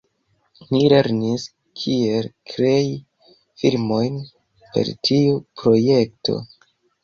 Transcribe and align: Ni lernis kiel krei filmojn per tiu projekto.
Ni 0.69 0.79
lernis 0.93 1.45
kiel 1.81 2.31
krei 2.53 2.81
filmojn 3.35 4.21
per 4.73 4.93
tiu 5.11 5.41
projekto. 5.63 6.41